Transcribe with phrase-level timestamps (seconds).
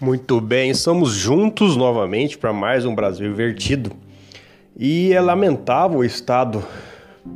[0.00, 3.92] Muito bem, estamos juntos novamente para mais um Brasil Invertido.
[4.76, 6.64] E é lamentável o estado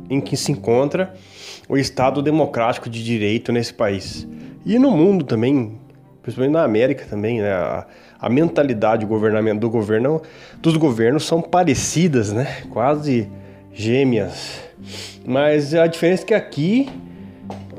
[0.09, 1.13] em que se encontra
[1.69, 4.27] o Estado democrático de direito nesse país.
[4.65, 5.79] E no mundo também,
[6.21, 7.49] principalmente na América também, né?
[7.49, 7.87] A,
[8.19, 10.21] a mentalidade governamento do governo
[10.61, 12.63] dos governos são parecidas, né?
[12.69, 13.29] Quase
[13.71, 14.59] gêmeas.
[15.25, 16.89] Mas a diferença é que aqui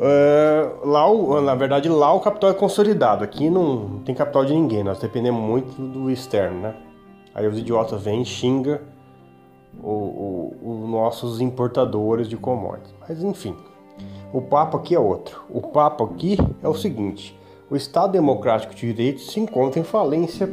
[0.00, 3.22] Uh, lá, na verdade, lá o capital é consolidado.
[3.22, 4.82] Aqui não tem capital de ninguém.
[4.82, 6.74] Nós dependemos muito do externo, né?
[7.34, 8.78] Aí os idiotas vêm e xingam
[9.82, 12.94] os nossos importadores de commodities.
[13.06, 13.54] Mas enfim,
[14.32, 15.42] o papo aqui é outro.
[15.50, 17.38] O papo aqui é o seguinte:
[17.70, 20.50] o Estado Democrático de Direito se encontra em falência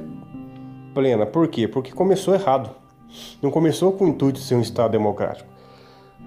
[0.94, 1.26] plena.
[1.26, 1.70] Por quê?
[1.70, 2.70] Porque começou errado.
[3.42, 5.50] Não começou com o intuito de ser um Estado democrático.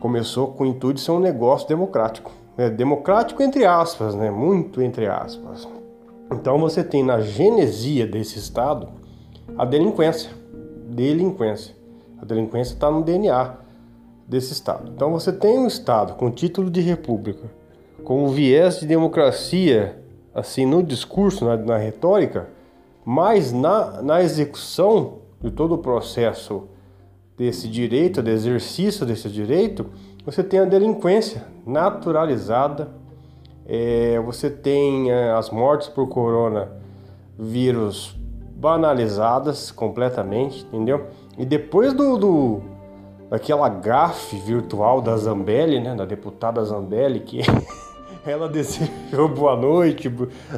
[0.01, 4.31] Começou com o intuito de ser um negócio democrático é, democrático entre aspas, né?
[4.31, 5.67] Muito entre aspas.
[6.31, 8.89] Então você tem na genesia desse Estado
[9.57, 10.31] a delinquência.
[10.91, 11.75] Delinquência.
[12.21, 13.55] A delinquência está no DNA
[14.29, 14.93] desse Estado.
[14.95, 17.51] Então você tem um Estado com título de república,
[18.05, 19.99] com um viés de democracia,
[20.35, 22.49] assim, no discurso, na, na retórica,
[23.05, 26.69] mas na, na execução de todo o processo
[27.41, 29.87] desse direito, do exercício desse direito,
[30.27, 32.91] você tem a delinquência naturalizada,
[33.67, 38.15] é, você tem é, as mortes por coronavírus
[38.55, 41.07] banalizadas completamente, entendeu?
[41.39, 42.61] E depois do, do
[43.31, 47.41] daquela gafe virtual da Zambelli, né, da deputada Zambelli, que
[48.27, 50.11] ela desejou boa noite,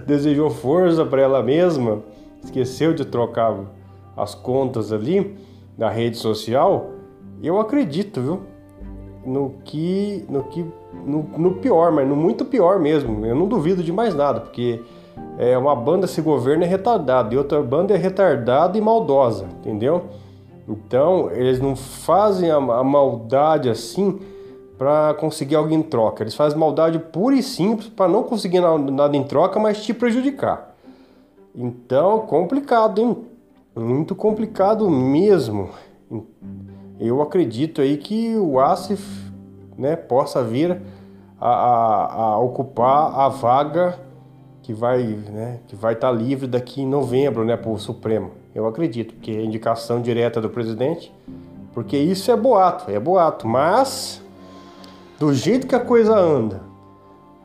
[0.05, 2.03] desejou força para ela mesma,
[2.43, 3.57] esqueceu de trocar
[4.17, 6.91] as contas ali da rede social,
[7.43, 8.53] eu acredito, viu?
[9.25, 10.65] no que no que
[11.05, 13.25] no, no, pior, mas no muito pior mesmo.
[13.25, 14.83] Eu não duvido de mais nada, porque
[15.39, 20.05] é uma banda se governa é retardada e outra banda é retardada e maldosa, entendeu?
[20.69, 24.21] Então eles não fazem a, a maldade assim
[24.77, 26.23] para conseguir algo em troca.
[26.23, 30.75] Eles fazem maldade pura e simples para não conseguir nada em troca, mas te prejudicar.
[31.55, 33.17] Então complicado, hein?
[33.75, 35.71] Muito complicado mesmo.
[37.01, 39.03] Eu acredito aí que o Asif
[39.79, 40.81] né, possa vir
[41.41, 43.99] a, a, a ocupar a vaga
[44.63, 48.33] que vai né, que vai estar tá livre daqui em novembro né, para o Supremo.
[48.55, 51.13] Eu acredito, porque é indicação direta do presidente,
[51.73, 54.23] porque isso é boato, é boato, mas
[55.19, 56.61] do jeito que a coisa anda,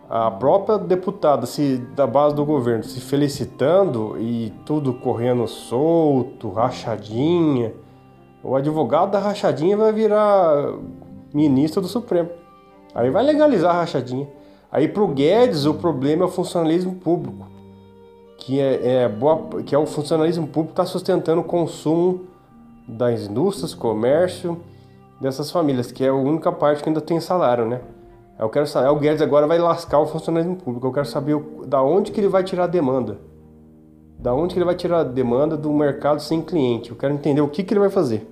[0.09, 7.73] a própria deputada se, da base do governo se felicitando e tudo correndo solto, rachadinha,
[8.41, 10.73] o advogado da rachadinha vai virar
[11.33, 12.29] ministro do Supremo.
[12.95, 14.27] Aí vai legalizar a rachadinha.
[14.71, 17.45] Aí para o Guedes o problema é o funcionalismo público,
[18.37, 22.27] que é, é boa, que é o funcionalismo público está sustentando o consumo
[22.87, 24.57] das indústrias, comércio
[25.19, 27.81] dessas famílias, que é a única parte que ainda tem salário, né?
[28.39, 30.85] Eu quero saber, o Guedes agora vai lascar o funcionalismo público.
[30.85, 33.19] Eu quero saber da onde que ele vai tirar a demanda.
[34.19, 36.91] Da onde que ele vai tirar a demanda do mercado sem cliente?
[36.91, 38.27] Eu quero entender o que, que ele vai fazer.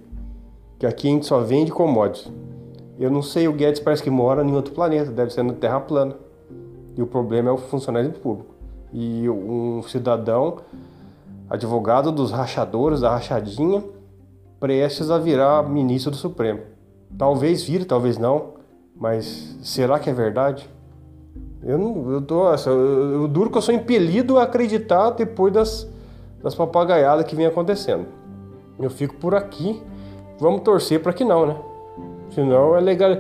[0.78, 2.32] Que aqui a gente só vende commodities.
[3.00, 5.80] Eu não sei, o Guedes parece que mora em outro planeta, deve ser na Terra
[5.80, 6.16] plana.
[6.96, 8.54] E o problema é o funcionalismo público.
[8.94, 10.58] E um cidadão,
[11.50, 13.84] advogado dos rachadores, da rachadinha,
[14.60, 16.62] prestes a virar ministro do Supremo.
[17.18, 18.55] Talvez vire, talvez não,
[18.95, 20.69] mas será que é verdade?
[21.63, 25.89] Eu não, eu tô, eu, eu duro que eu sou impelido a acreditar depois das,
[26.41, 28.06] das papagaiadas que vem acontecendo.
[28.79, 29.81] Eu fico por aqui,
[30.39, 31.56] vamos torcer para que não, né?
[32.29, 33.11] Senão é legal,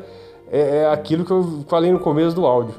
[0.51, 2.75] é, é aquilo que eu falei no começo do áudio.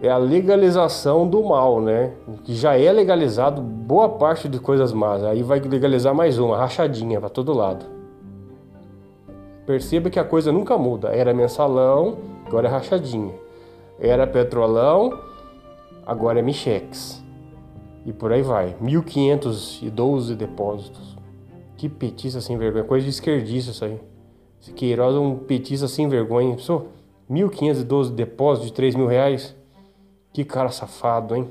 [0.00, 2.12] É a legalização do mal, né?
[2.44, 5.22] Que já é legalizado boa parte de coisas más.
[5.22, 8.01] Aí vai legalizar mais uma, rachadinha para todo lado.
[9.66, 11.08] Perceba que a coisa nunca muda.
[11.08, 13.34] Era mensalão, agora é rachadinha.
[13.98, 15.18] Era petrolão,
[16.04, 17.22] agora é Michex.
[18.04, 18.74] E por aí vai.
[18.82, 21.16] 1.512 depósitos.
[21.76, 22.84] Que petista sem vergonha.
[22.84, 24.00] Coisa de esquerdista isso aí.
[24.60, 26.56] Esse Queiroz é um petista sem vergonha.
[26.56, 26.86] Pessoal,
[27.30, 29.54] 1.512 depósitos de 3 mil reais.
[30.32, 31.48] Que cara safado, hein?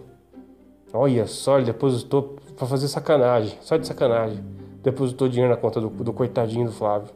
[0.94, 3.57] Olha só, ele depositou pra fazer sacanagem.
[3.62, 4.44] Só de sacanagem.
[4.83, 7.09] Depositou dinheiro na conta do, do coitadinho do Flávio.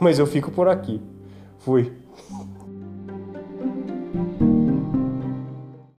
[0.00, 1.00] Mas eu fico por aqui.
[1.58, 1.92] Fui.